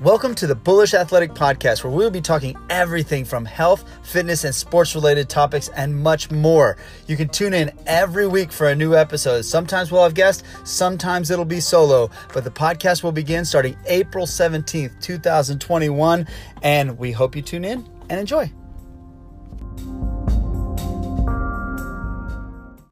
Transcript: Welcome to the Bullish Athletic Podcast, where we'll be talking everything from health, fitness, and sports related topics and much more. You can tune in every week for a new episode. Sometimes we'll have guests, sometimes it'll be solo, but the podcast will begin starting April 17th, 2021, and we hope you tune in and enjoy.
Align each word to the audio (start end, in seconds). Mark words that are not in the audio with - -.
Welcome 0.00 0.34
to 0.36 0.46
the 0.46 0.54
Bullish 0.54 0.94
Athletic 0.94 1.34
Podcast, 1.34 1.84
where 1.84 1.92
we'll 1.92 2.10
be 2.10 2.22
talking 2.22 2.56
everything 2.70 3.22
from 3.22 3.44
health, 3.44 3.84
fitness, 4.02 4.44
and 4.44 4.54
sports 4.54 4.94
related 4.94 5.28
topics 5.28 5.68
and 5.76 5.94
much 5.94 6.30
more. 6.30 6.78
You 7.06 7.18
can 7.18 7.28
tune 7.28 7.52
in 7.52 7.70
every 7.86 8.26
week 8.26 8.50
for 8.50 8.68
a 8.68 8.74
new 8.74 8.94
episode. 8.94 9.42
Sometimes 9.42 9.92
we'll 9.92 10.02
have 10.02 10.14
guests, 10.14 10.42
sometimes 10.64 11.30
it'll 11.30 11.44
be 11.44 11.60
solo, 11.60 12.08
but 12.32 12.44
the 12.44 12.50
podcast 12.50 13.02
will 13.02 13.12
begin 13.12 13.44
starting 13.44 13.76
April 13.84 14.24
17th, 14.24 14.98
2021, 15.02 16.26
and 16.62 16.96
we 16.96 17.12
hope 17.12 17.36
you 17.36 17.42
tune 17.42 17.66
in 17.66 17.86
and 18.08 18.18
enjoy. 18.18 18.50